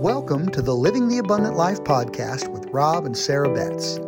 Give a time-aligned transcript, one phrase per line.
[0.00, 3.98] Welcome to the Living the Abundant Life podcast with Rob and Sarah Betts.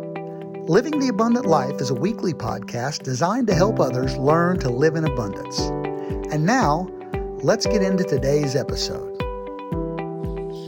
[0.69, 4.95] Living the Abundant Life is a weekly podcast designed to help others learn to live
[4.95, 5.59] in abundance.
[6.31, 6.87] And now,
[7.41, 9.19] let's get into today's episode.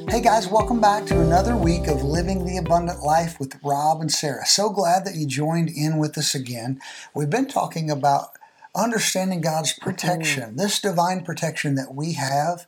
[0.10, 4.12] Hey guys, welcome back to another week of Living the Abundant Life with Rob and
[4.12, 4.48] Sarah.
[4.48, 6.82] So glad that you joined in with us again.
[7.14, 8.30] We've been talking about
[8.74, 9.88] understanding God's mm-hmm.
[9.88, 12.66] protection, this divine protection that we have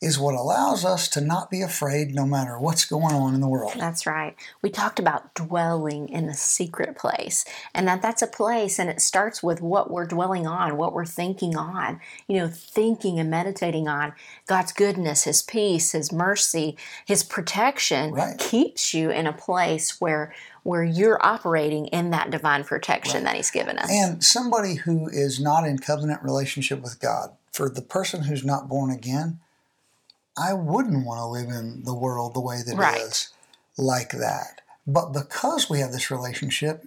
[0.00, 3.48] is what allows us to not be afraid no matter what's going on in the
[3.48, 3.72] world.
[3.76, 4.36] That's right.
[4.62, 7.44] We talked about dwelling in the secret place
[7.74, 11.04] and that that's a place and it starts with what we're dwelling on, what we're
[11.04, 12.00] thinking on.
[12.28, 14.12] You know, thinking and meditating on
[14.46, 18.38] God's goodness, his peace, his mercy, his protection Right.
[18.38, 23.50] keeps you in a place where where you're operating in that divine protection that he's
[23.50, 23.88] given us.
[23.90, 28.68] And somebody who is not in covenant relationship with God, for the person who's not
[28.68, 29.40] born again,
[30.38, 33.00] I wouldn't want to live in the world the way that Right.
[33.00, 33.28] it is
[33.76, 34.60] like that.
[34.86, 36.84] But because we have this relationship,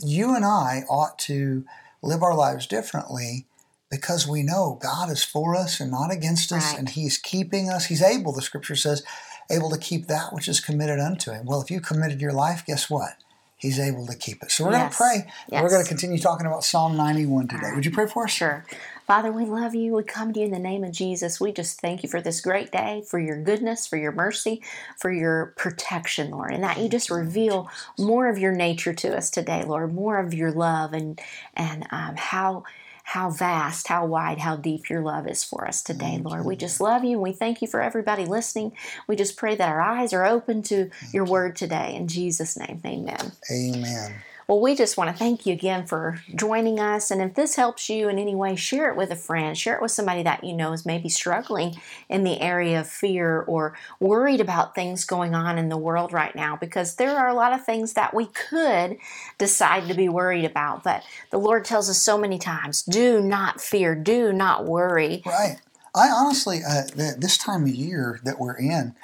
[0.00, 1.64] you and I ought to
[2.02, 3.46] live our lives differently
[3.90, 6.78] because we know God is for us and not against us, Right.
[6.78, 7.86] and He's keeping us.
[7.86, 9.02] He's able, the scripture says,
[9.50, 11.46] able to keep that which is committed unto Him.
[11.46, 13.16] Well, if you committed your life, guess what?
[13.56, 14.50] He's able to keep it.
[14.52, 14.78] So we're Yes.
[14.80, 15.32] going to pray.
[15.50, 17.70] and We're going to continue talking about Psalm 91 today.
[17.74, 18.30] Would you pray for us?
[18.30, 18.64] Sure.
[19.08, 19.94] Father, we love you.
[19.94, 21.40] We come to you in the name of Jesus.
[21.40, 24.62] We just thank you for this great day, for your goodness, for your mercy,
[24.98, 29.30] for your protection, Lord, and that you just reveal more of your nature to us
[29.30, 31.18] today, Lord, more of your love and
[31.54, 32.64] and um, how
[33.02, 36.44] how vast, how wide, how deep your love is for us today, Lord.
[36.44, 38.72] We just love you and we thank you for everybody listening.
[39.06, 41.94] We just pray that our eyes are open to your word today.
[41.94, 43.32] In Jesus' name, amen.
[43.50, 44.16] Amen.
[44.48, 47.10] Well, we just want to thank you again for joining us.
[47.10, 49.56] And if this helps you in any way, share it with a friend.
[49.56, 51.76] Share it with somebody that you know is maybe struggling
[52.08, 56.34] in the area of fear or worried about things going on in the world right
[56.34, 56.56] now.
[56.56, 58.96] Because there are a lot of things that we could
[59.36, 60.82] decide to be worried about.
[60.82, 65.22] But the Lord tells us so many times do not fear, do not worry.
[65.26, 65.58] Right.
[65.94, 68.94] I honestly, uh, this time of year that we're in,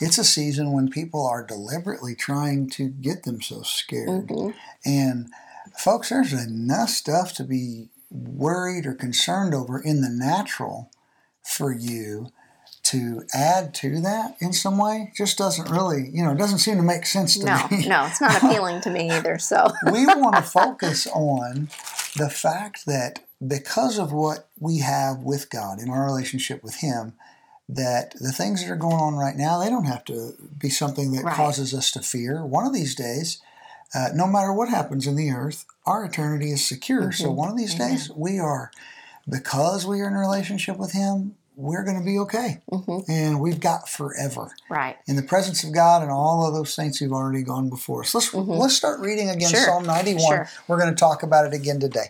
[0.00, 4.28] it's a season when people are deliberately trying to get themselves scared.
[4.28, 4.50] Mm-hmm.
[4.84, 5.28] And
[5.78, 10.90] folks, there's enough stuff to be worried or concerned over in the natural
[11.42, 12.28] for you
[12.84, 16.76] to add to that in some way just doesn't really, you know, it doesn't seem
[16.76, 17.86] to make sense to No, me.
[17.88, 19.38] no, it's not appealing to me either.
[19.38, 21.68] So, we want to focus on
[22.16, 27.14] the fact that because of what we have with God in our relationship with Him,
[27.68, 31.12] that the things that are going on right now, they don't have to be something
[31.12, 31.34] that Right.
[31.34, 32.44] causes us to fear.
[32.44, 33.38] One of these days,
[33.94, 37.10] uh, no matter what happens in the earth, our eternity is secure.
[37.12, 37.36] So Mm-hmm.
[37.36, 38.70] one of these days, we are,
[39.28, 42.60] because we are in a relationship with Him, we're going to be okay.
[42.70, 43.10] Mm-hmm.
[43.10, 44.96] And we've got forever right.
[45.06, 48.12] in the presence of God and all of those saints who've already gone before us.
[48.12, 49.56] Let's let's start reading again Mm-hmm.
[49.56, 49.64] Sure.
[49.66, 50.20] Psalm 91.
[50.20, 50.48] Sure.
[50.66, 52.06] We're going to talk about it again today.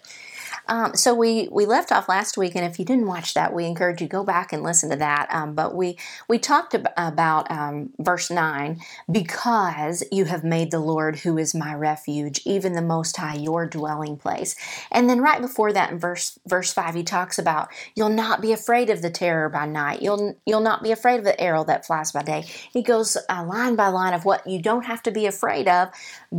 [0.67, 3.67] Um, so we we left off last week, and if you didn't watch that, we
[3.67, 5.29] encourage you go back and listen to that.
[5.31, 5.99] Um, but we
[6.29, 8.81] we talked ab- about um, verse nine
[9.11, 13.67] because you have made the Lord, who is my refuge, even the Most High, your
[13.67, 14.57] dwelling place.
[14.91, 18.53] And then right before that, in verse verse five, he talks about you'll not be
[18.53, 20.03] afraid of the terror by night.
[20.03, 22.45] You'll you'll not be afraid of the arrow that flies by day.
[22.73, 25.91] He goes uh, line by line of what you don't have to be afraid of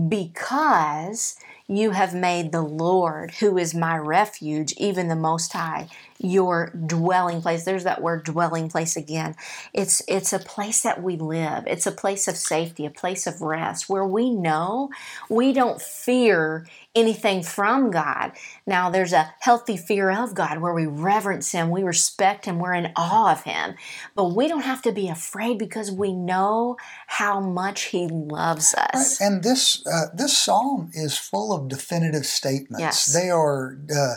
[0.09, 5.87] because you have made the Lord, who is my refuge, even the Most High,
[6.19, 7.65] your dwelling place.
[7.65, 9.35] There's that word dwelling place again.
[9.73, 11.65] It's it's a place that we live.
[11.67, 14.89] It's a place of safety, a place of rest, where we know
[15.29, 16.65] we don't fear
[16.95, 18.31] anything from God.
[18.65, 22.73] Now there's a healthy fear of God where we reverence him, we respect him, we're
[22.73, 23.75] in awe of him.
[24.15, 26.77] But we don't have to be afraid because we know
[27.07, 29.19] how much he loves us.
[29.19, 32.79] And this uh, this psalm is full of definitive statements.
[32.79, 33.05] Yes.
[33.05, 34.15] They are uh,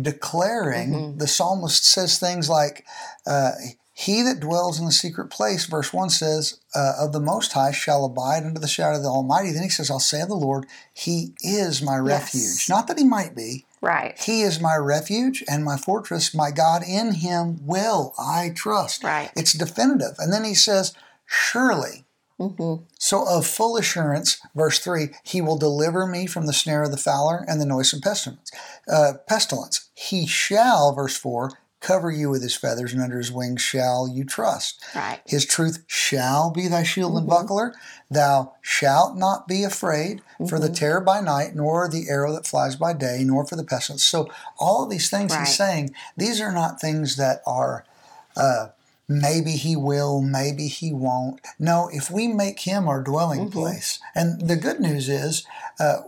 [0.00, 0.92] declaring.
[0.92, 1.18] Mm-hmm.
[1.18, 2.84] The psalmist says things like,
[3.26, 3.52] uh,
[3.92, 7.72] "He that dwells in the secret place," verse one says, uh, "of the Most High
[7.72, 10.34] shall abide under the shadow of the Almighty." Then he says, "I'll say of the
[10.34, 13.66] Lord, He is my refuge." Not that He might be.
[13.84, 14.18] Right.
[14.18, 16.82] He is my refuge and my fortress, my God.
[16.88, 19.04] In him will I trust.
[19.04, 19.30] Right.
[19.36, 20.14] It's definitive.
[20.18, 20.94] And then he says,
[21.26, 22.03] Surely.
[22.40, 22.84] Mm-hmm.
[22.98, 26.96] So, of full assurance, verse 3 He will deliver me from the snare of the
[26.96, 28.50] fowler and the noisome pestilence.
[28.88, 29.88] Uh, pestilence.
[29.94, 34.24] He shall, verse 4, cover you with his feathers, and under his wings shall you
[34.24, 34.82] trust.
[34.96, 35.20] Right.
[35.26, 37.18] His truth shall be thy shield Mm-hmm.
[37.18, 37.74] and buckler.
[38.10, 40.60] Thou shalt not be afraid for Mm-hmm.
[40.62, 44.04] the terror by night, nor the arrow that flies by day, nor for the pestilence.
[44.04, 44.28] So,
[44.58, 45.46] all of these things Right.
[45.46, 47.84] he's saying, these are not things that are
[48.36, 48.68] uh,
[49.08, 51.40] maybe he will, maybe he won't.
[51.58, 53.58] No, if we make him our dwelling Mm-hmm.
[53.58, 55.46] place, and the good news is
[55.78, 56.02] uh,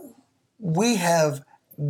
[0.59, 1.43] we have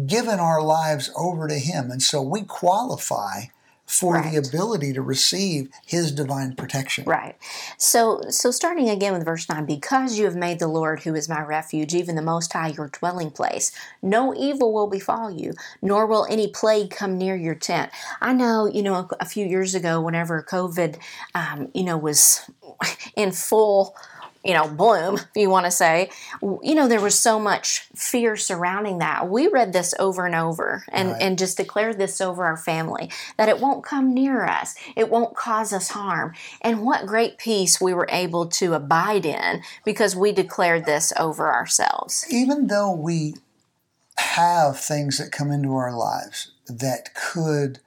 [0.05, 3.43] given our lives over to him, and so we qualify
[3.87, 4.31] for Right.
[4.33, 7.05] the ability to receive his divine protection.
[7.05, 7.35] Right.
[7.77, 11.29] So so starting again with verse 9, because you have made the Lord who is
[11.29, 16.05] my refuge, even the most high your dwelling place, no evil will befall you, nor
[16.05, 17.91] will any plague come near your tent.
[18.21, 20.97] I know, you know, a, a few years ago whenever COVID
[21.33, 22.41] um, you know was
[23.15, 23.95] in full
[24.47, 26.09] you know, bloom, if you want to say,
[26.41, 29.29] you know, there was so much fear surrounding that.
[29.29, 31.21] We read this over and over and, Right.
[31.21, 35.35] and just declared this over our family that it won't come near us, it won't
[35.35, 36.33] cause us harm.
[36.61, 41.51] And what great peace we were able to abide in because we declared this over
[41.53, 42.25] ourselves.
[42.31, 43.35] Even though we
[44.17, 47.79] have things that come into our lives that could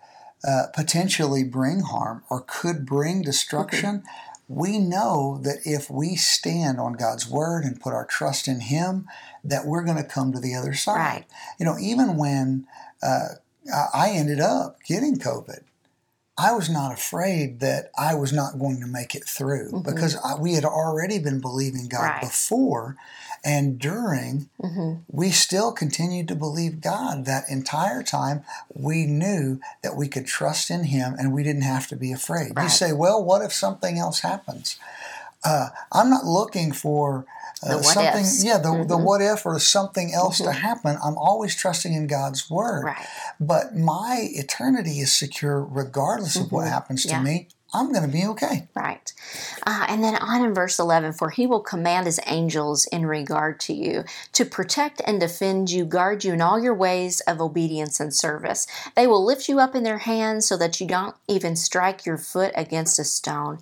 [0.46, 4.02] uh, potentially bring harm or could bring destruction,
[4.50, 9.06] we know that if we stand on God's word and put our trust in Him,
[9.44, 10.96] that we're going to come to the other side.
[10.96, 11.24] Right.
[11.60, 12.66] You know, even when
[13.00, 13.28] uh,
[13.94, 15.60] I ended up getting COVID,
[16.36, 20.34] I was not afraid that I was not going to make it through because I,
[20.34, 22.20] we had already been believing God Right.
[22.20, 22.96] before
[23.44, 24.48] and during.
[25.08, 28.44] We still continued to believe God that entire time.
[28.72, 32.52] We knew that we could trust in Him and we didn't have to be afraid.
[32.60, 34.78] You say, well, what if something else happens?
[35.42, 37.24] Uh, I'm not looking for
[37.62, 38.38] uh, something, ifs.
[38.44, 38.46] Mm-hmm.
[38.46, 40.96] yeah, the, the what if or something else to happen.
[41.02, 42.84] I'm always trusting in God's word.
[42.84, 43.06] Right.
[43.38, 47.24] But my eternity is secure regardless of what happens to Mm-hmm.
[47.24, 47.48] Me.
[47.72, 48.68] I'm going to be okay.
[48.74, 49.12] Right.
[49.64, 53.60] Uh, and then on in verse 11, for he will command his angels in regard
[53.60, 58.00] to you to protect and defend you, guard you in all your ways of obedience
[58.00, 58.66] and service.
[58.96, 62.18] They will lift you up in their hands so that you don't even strike your
[62.18, 63.58] foot against a stone.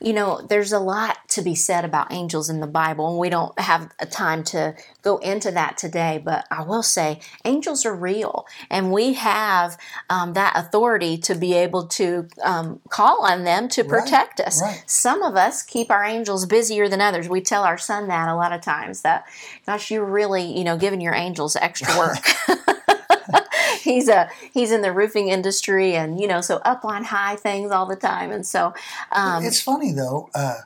[0.00, 3.30] You know, there's a lot to be said about angels in the Bible, and we
[3.30, 7.94] don't have a time to go into that today, but I will say angels are
[7.94, 9.78] real, and we have
[10.10, 14.60] um, that authority to be able to um, call on them to Right, protect us.
[14.62, 14.82] right.
[14.86, 17.28] Some of us keep our angels busier than others.
[17.28, 19.24] We tell our son that a lot of times that,
[19.66, 22.18] gosh, you're really, you know, giving your angels extra work.
[23.82, 27.70] he's a he's in the roofing industry and you know so up on high things
[27.70, 28.72] all the time and so
[29.12, 30.60] um, It's funny though, uh,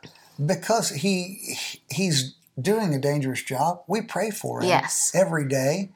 [0.44, 1.56] because he
[1.90, 3.82] he's doing a dangerous job.
[3.87, 5.11] We pray for him Yes.
[5.14, 5.90] every day,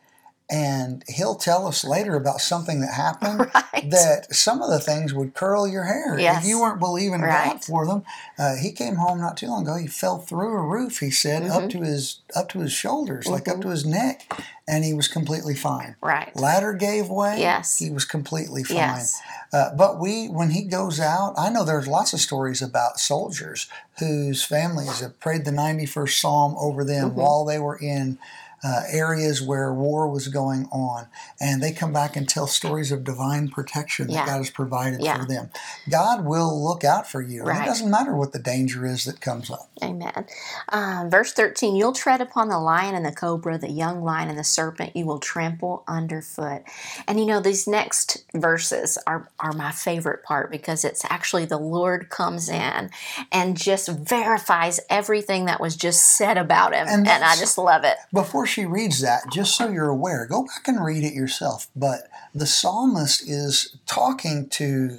[0.51, 3.91] and he'll tell us later about something that happened Right.
[3.91, 6.43] that some of the things would curl your hair Yes.
[6.43, 8.03] if you weren't believing God for them.
[8.39, 9.77] Uh, he came home not too long ago.
[9.77, 10.99] He fell through a roof.
[11.01, 11.65] He said Mm-hmm.
[11.65, 14.31] up to his up to his shoulders, like up to his neck,
[14.69, 15.97] and he was completely fine.
[16.03, 17.37] right Ladder gave way.
[17.39, 17.79] Yes.
[17.79, 18.77] he was completely fine.
[18.77, 19.21] Yes.
[19.53, 23.69] Uh, but we, when he goes out, I know there's lots of stories about soldiers
[24.01, 27.21] whose families have prayed the 91st Psalm over them Mm-hmm.
[27.21, 28.19] while they were in
[28.65, 31.07] uh, areas where war was going on,
[31.41, 35.19] and they come back and tell stories of divine protection that God has provided Yeah.
[35.19, 35.51] for them.
[35.91, 37.63] God will look out for you, and Right.
[37.63, 39.69] it doesn't matter what the danger is that comes up.
[39.83, 40.25] Amen.
[40.71, 44.39] Um, verse 13 You'll tread upon the lion and the cobra, the young lion and
[44.39, 46.63] the serpent, you will trample underfoot.
[47.07, 51.59] And you know, these next verses are, are my favorite part because it's actually the
[51.59, 52.91] Lord comes in
[53.31, 56.87] and just verifies everything that was just said about him.
[56.89, 57.97] And And, I just love it.
[58.13, 61.67] Before she reads that, just so you're aware, go back and read it yourself.
[61.75, 62.01] But
[62.35, 64.99] the psalmist is talking to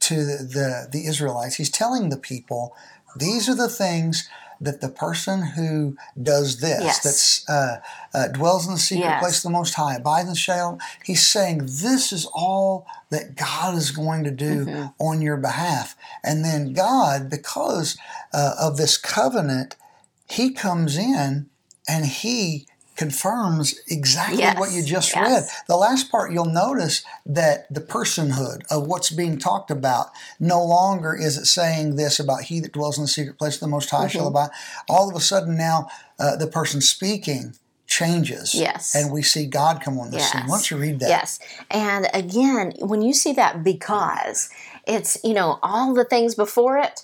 [0.00, 1.54] to the, the, the Israelites.
[1.56, 2.74] He's telling the people,
[3.16, 4.28] these are the things
[4.60, 7.02] that the person who does this, Yes.
[7.02, 7.76] that's uh,
[8.14, 9.20] uh, dwells in the secret Yes.
[9.20, 10.78] place of the Most High, abides in Shalom.
[11.04, 14.86] He's saying this is all that God is going to do Mm-hmm.
[15.08, 15.94] on your behalf.
[16.24, 17.96] And then God, because
[18.32, 19.76] uh, of this covenant,
[20.28, 21.48] He comes in
[21.88, 25.26] and He confirms exactly Yes, what you just yes.
[25.30, 25.44] read.
[25.68, 30.08] The last part, you'll notice that the personhood of what's being talked about
[30.38, 33.60] no longer is it saying this about he that dwells in the secret place of
[33.60, 34.08] the Most High Mm-hmm.
[34.08, 34.50] shall abide.
[34.88, 37.54] All of a sudden now, uh, the person speaking
[37.86, 38.54] changes.
[38.54, 38.94] Yes.
[38.94, 40.40] And we see God come on the scene.
[40.42, 40.48] Yes.
[40.50, 41.08] Why don't you read that?
[41.08, 41.38] Yes.
[41.70, 44.48] And again, when you see that because,
[44.86, 47.02] it's, you know, all the things before it,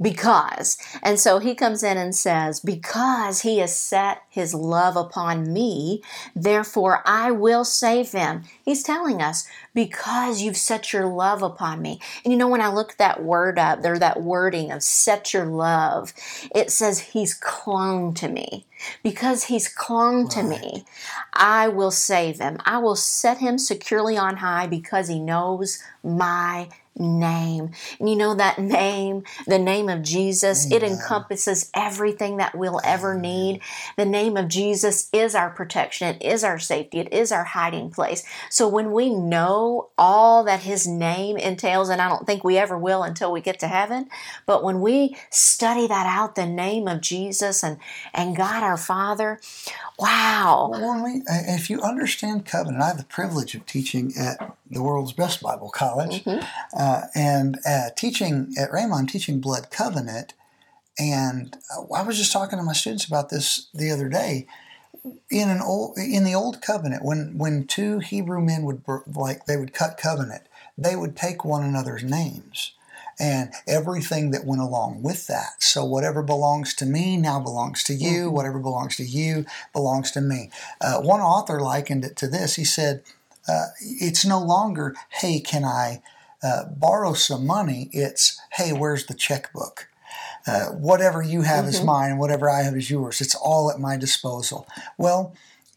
[0.00, 0.78] because.
[1.02, 6.02] And so he comes in and says, Because he has set his love upon me,
[6.34, 8.44] therefore I will save him.
[8.64, 12.00] He's telling us, Because you've set your love upon me.
[12.24, 15.46] And you know, when I look that word up, there, that wording of set your
[15.46, 16.12] love,
[16.54, 18.66] it says he's clung to me.
[19.02, 20.84] Because he's clung to me,
[21.32, 22.58] I will save him.
[22.64, 27.70] I will set him securely on high because he knows my name.
[27.98, 30.82] And you know that name, the name of Jesus, Amen.
[30.82, 33.60] it encompasses everything that we'll ever need.
[33.96, 37.90] The name of Jesus is our protection, it is our safety, it is our hiding
[37.90, 38.24] place.
[38.50, 42.76] So when we know all that his name entails, and I don't think we ever
[42.76, 44.08] will until we get to heaven,
[44.46, 47.78] but when we study that out, the name of Jesus and,
[48.14, 49.40] and God our Father,
[49.98, 50.70] wow.
[50.72, 55.12] Well, we, if you understand covenant, I have the privilege of teaching at the world's
[55.12, 56.24] best Bible college.
[56.24, 56.44] Mm-hmm.
[56.78, 60.34] Uh, and uh, teaching at Rhema, I'm teaching blood covenant.
[60.98, 61.56] And
[61.94, 64.46] I was just talking to my students about this the other day.
[65.30, 68.82] In an old, in the old covenant, when when two Hebrew men would
[69.14, 70.42] like they would cut covenant,
[70.76, 72.72] they would take one another's names
[73.20, 75.62] and everything that went along with that.
[75.62, 78.26] So whatever belongs to me now belongs to you.
[78.26, 78.34] Mm-hmm.
[78.34, 80.50] Whatever belongs to you belongs to me.
[80.80, 82.56] Uh, one author likened it to this.
[82.56, 83.02] He said,
[83.48, 86.02] uh, "It's no longer, hey, can I?"
[86.42, 89.88] Uh, borrow some money, it's, hey, where's the checkbook?
[90.46, 91.74] Uh, whatever you have mm-hmm.
[91.74, 93.20] is mine, whatever I have is yours.
[93.20, 94.66] It's all at my disposal.
[94.96, 95.34] Well,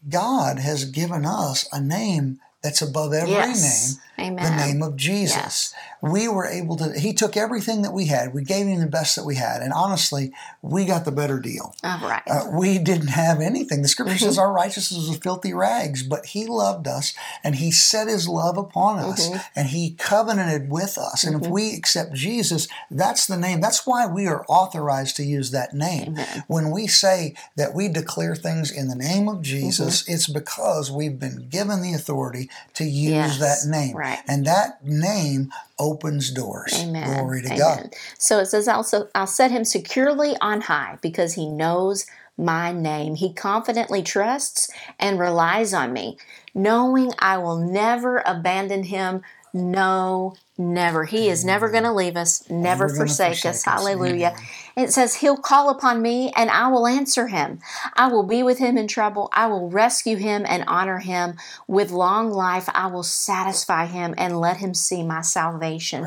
[0.08, 3.62] God has given us a name that's above every yes.
[3.62, 4.58] name Amen.
[4.58, 5.36] the name of Jesus.
[5.36, 5.74] Yes.
[6.02, 9.16] We were able to, he took everything that we had, we gave him the best
[9.16, 11.76] that we had, and honestly, we got the better deal.
[11.84, 12.24] All right.
[12.28, 13.82] Uh, we didn't have anything.
[13.82, 14.26] The scripture mm-hmm.
[14.26, 17.14] says our righteousness was filthy rags, but he loved us
[17.44, 19.38] and he set his love upon us mm-hmm.
[19.56, 21.24] and he covenanted with us.
[21.24, 21.46] And mm-hmm.
[21.46, 23.62] if we accept Jesus, that's the name.
[23.62, 26.10] That's why we are authorized to use that name.
[26.10, 26.44] Amen.
[26.48, 30.14] When we say that we declare things in the name of Jesus, mm-hmm.
[30.14, 33.40] it's because we've been given the authority to use yes.
[33.40, 33.96] that name.
[33.96, 34.20] Right.
[34.28, 36.74] And that name opens doors.
[36.76, 37.18] Amen.
[37.18, 37.58] Glory to Amen.
[37.60, 37.94] God.
[38.18, 42.06] So it says also, I'll set him securely on high because he knows
[42.38, 43.16] my name.
[43.16, 46.18] He confidently trusts and relies on me,
[46.54, 49.22] knowing I will never abandon him.
[49.54, 51.06] No, never.
[51.06, 53.64] He is never going to leave us, never, never forsake, forsake, us.
[53.64, 54.36] Hallelujah.
[54.76, 57.60] It says, He'll call upon me and I will answer him.
[57.96, 59.30] I will be with him in trouble.
[59.34, 61.36] I will rescue him and honor him.
[61.68, 66.06] With long life, I will satisfy him and let him see my salvation.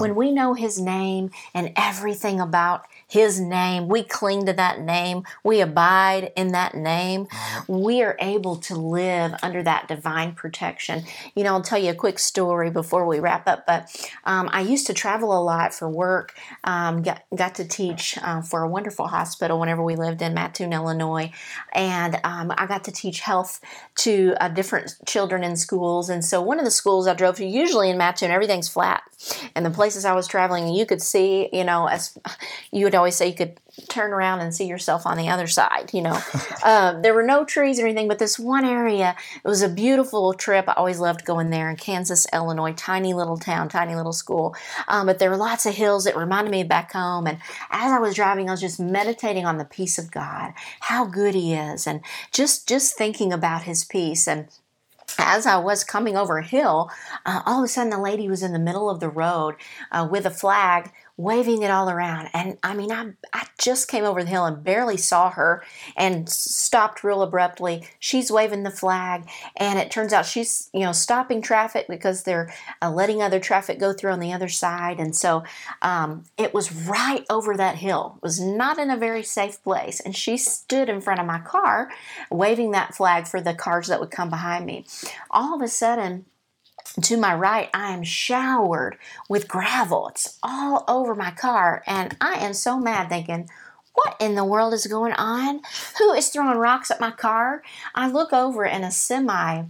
[0.00, 3.88] When we know his name and everything about his name.
[3.88, 5.22] We cling to that name.
[5.44, 7.28] We abide in that name.
[7.68, 11.04] We are able to live under that divine protection.
[11.36, 13.83] You know, I'll tell you a quick story before we wrap up, but
[14.24, 18.42] um, I used to travel a lot for work, um, got, got to teach uh,
[18.42, 21.30] for a wonderful hospital whenever we lived in Mattoon, Illinois.
[21.72, 23.60] And um, I got to teach health
[23.96, 26.08] to uh, different children in schools.
[26.08, 29.02] And so one of the schools I drove to, usually in Mattoon, everything's flat.
[29.54, 32.18] And the places I was traveling, you could see, you know, as
[32.72, 35.90] you would always say, you could turn around and see yourself on the other side.
[35.92, 36.20] You know,
[36.64, 40.34] um, there were no trees or anything, but this one area, it was a beautiful
[40.34, 40.68] trip.
[40.68, 44.54] I always loved going there in Kansas, Illinois, tiny little town, tiny little school.
[44.88, 47.26] Um, but there were lots of hills that reminded me back home.
[47.26, 47.38] And
[47.70, 51.34] as I was driving, I was just meditating on the peace of God, how good
[51.34, 52.00] He is, and
[52.32, 54.48] just just thinking about His peace and
[55.18, 56.90] as I was coming over a hill,
[57.26, 59.56] uh, all of a sudden a lady was in the middle of the road
[59.92, 62.28] uh, with a flag waving it all around.
[62.34, 65.62] And I mean, I, I just came over the hill and barely saw her
[65.96, 67.86] and stopped real abruptly.
[68.00, 72.52] She's waving the flag, and it turns out she's, you know, stopping traffic because they're
[72.82, 74.98] uh, letting other traffic go through on the other side.
[74.98, 75.44] And so
[75.82, 78.14] um, it was right over that hill.
[78.16, 80.00] It was not in a very safe place.
[80.00, 81.90] And she stood in front of my car
[82.30, 84.84] waving that flag for the cars that would come behind me.
[85.30, 86.26] All of a sudden,
[87.02, 88.98] to my right, I am showered
[89.28, 90.08] with gravel.
[90.08, 93.48] It's all over my car, and I am so mad thinking,
[93.94, 95.60] what in the world is going on?
[95.98, 97.62] Who is throwing rocks at my car?
[97.94, 99.64] I look over, and a semi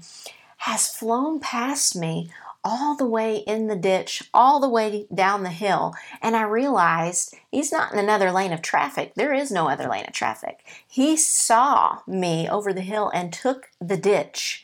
[0.59, 2.31] has flown past me
[2.65, 7.35] all the way in the ditch, all the way down the hill, and I realized
[7.51, 9.15] he's not in another lane of traffic.
[9.15, 10.65] There is no other lane of traffic.
[10.87, 14.64] He saw me over the hill and took the ditch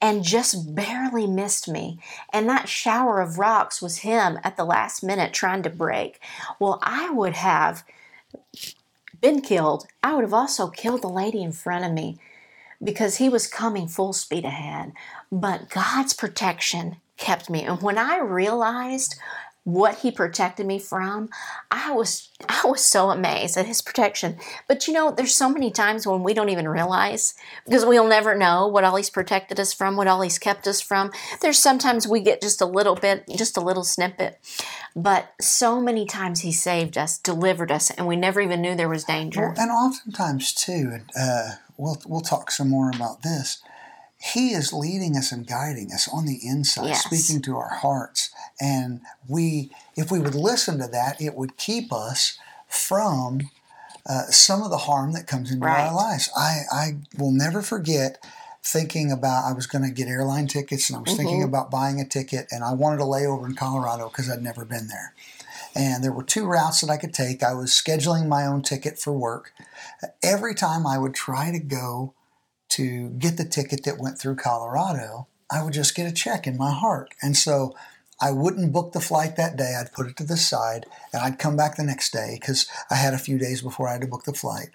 [0.00, 1.98] and just barely missed me.
[2.32, 6.20] And that shower of rocks was him at the last minute trying to brake.
[6.58, 7.84] Well, I would have
[9.20, 9.86] been killed.
[10.02, 12.18] I would have also killed the lady in front of me
[12.82, 14.92] because he was coming full speed ahead.
[15.32, 17.64] But God's protection kept me.
[17.64, 19.18] And when I realized
[19.68, 21.28] what he protected me from
[21.70, 24.36] i was i was so amazed at his protection.
[24.66, 27.34] But you know there's so many times when we don't even realize
[27.64, 30.80] because we'll never know what all he's protected us from what all he's kept us
[30.80, 31.10] from.
[31.40, 34.38] There's sometimes we get just a little bit just a little snippet.
[34.94, 38.88] But so many times he saved us delivered us and we never even knew there
[38.88, 39.52] was danger.
[39.56, 43.62] Well, and oftentimes too uh, we'll, we'll talk some more about this
[44.20, 47.04] He is leading us and guiding us on the inside, Yes.
[47.04, 48.30] speaking to our hearts.
[48.60, 53.50] And we, if we would listen to that, it would keep us from
[54.08, 55.86] uh, some of the harm that comes into Right.
[55.86, 56.30] our lives.
[56.36, 58.24] I, I will never forget
[58.62, 61.48] thinking about I was going to get airline tickets and I was thinking Mm-hmm.
[61.48, 64.64] about buying a ticket and I wanted to lay over in Colorado because I'd never
[64.64, 65.14] been there.
[65.76, 67.42] And there were two routes that I could take.
[67.42, 69.52] I was scheduling my own ticket for work.
[70.22, 72.14] Every time I would try to go
[72.70, 76.56] to get the ticket that went through Colorado, I would just get a check in
[76.56, 77.14] my heart.
[77.22, 77.74] And so
[78.20, 79.76] I wouldn't book the flight that day.
[79.78, 82.96] I'd put it to the side and I'd come back the next day because I
[82.96, 84.70] had a few days before I had to book the flight.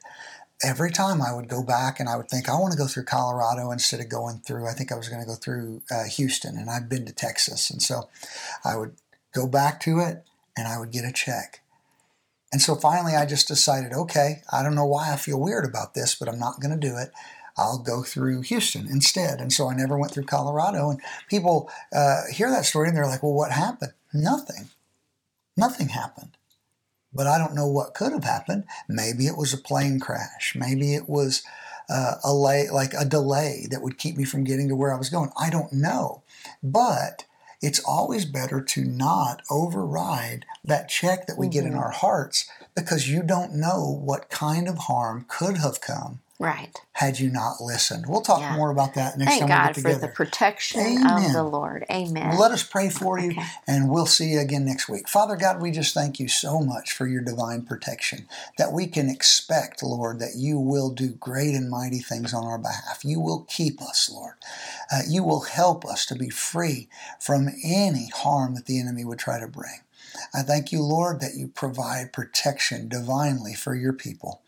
[0.63, 3.03] Every time I would go back and I would think, I want to go through
[3.03, 6.57] Colorado instead of going through, I think I was going to go through uh, Houston
[6.57, 7.69] and I'd been to Texas.
[7.69, 8.09] And so
[8.63, 8.95] I would
[9.33, 10.23] go back to it
[10.55, 11.59] and I would get a check.
[12.53, 15.95] And so finally, I just decided, okay, I don't know why I feel weird about
[15.95, 17.11] this, but I'm not going to do it.
[17.57, 19.39] I'll go through Houston instead.
[19.39, 20.89] And so I never went through Colorado.
[20.89, 23.93] And people uh, hear that story and they're like, well, what happened?
[24.13, 24.69] Nothing.
[25.55, 26.37] Nothing happened.
[27.13, 28.63] But I don't know what could have happened.
[28.89, 30.55] Maybe it was a plane crash.
[30.55, 31.43] Maybe it was
[31.89, 34.97] uh, a lay, like a delay that would keep me from getting to where I
[34.97, 35.29] was going.
[35.39, 36.23] I don't know.
[36.63, 37.25] But
[37.61, 41.79] it's always better to not override that check that we get in Mhm.
[41.79, 46.75] our hearts because you don't know what kind of harm could have come Right.
[46.93, 48.05] had you not listened.
[48.07, 48.55] We'll talk Yeah.
[48.55, 51.27] more about that next Thank time God we get for the protection Amen.
[51.27, 51.85] of the Lord.
[51.91, 52.37] Amen.
[52.37, 53.45] Let us pray for you, Okay.
[53.67, 55.09] and we'll see you again next week.
[55.09, 59.09] Father God, we just thank you so much for your divine protection that we can
[59.09, 63.03] expect, Lord, that you will do great and mighty things on our behalf.
[63.03, 64.35] You will keep us, Lord.
[64.91, 69.19] Uh, you will help us to be free from any harm that the enemy would
[69.19, 69.81] try to bring.
[70.33, 74.42] I thank you, Lord, that you provide protection divinely for your people.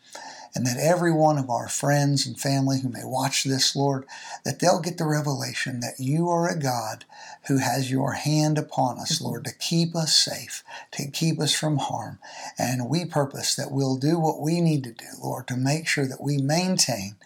[0.54, 4.06] And that every one of our friends and family who may watch this, Lord,
[4.44, 7.04] that they'll get the revelation that you are a God
[7.48, 11.78] who has your hand upon us, Lord, to keep us safe, to keep us from
[11.78, 12.18] harm.
[12.58, 16.06] And we purpose that we'll do what we need to do, Lord, to make sure
[16.06, 17.16] that we maintain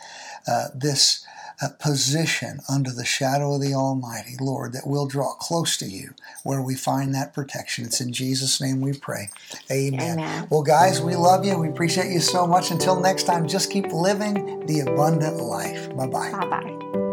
[0.46, 1.24] uh, this
[1.62, 6.14] uh, position under the shadow of the Almighty, Lord, that we'll draw close to you
[6.42, 7.84] where we find that protection.
[7.84, 9.30] It's in Jesus' name we pray.
[9.70, 10.18] Amen.
[10.18, 10.46] Amen.
[10.50, 11.58] Well, guys, we love you.
[11.58, 12.70] We appreciate you so much.
[12.70, 15.94] Until next time, just keep living the abundant life.
[15.96, 16.30] Bye bye.
[16.32, 17.09] Bye bye.